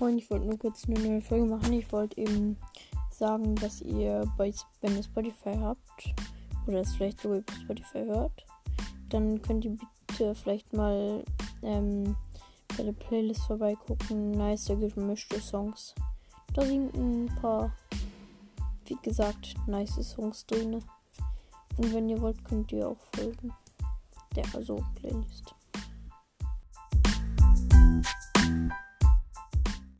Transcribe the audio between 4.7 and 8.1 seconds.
wenn ihr Spotify habt oder es vielleicht sogar über Spotify